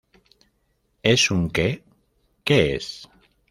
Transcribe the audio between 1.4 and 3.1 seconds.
qué?¿ qué es?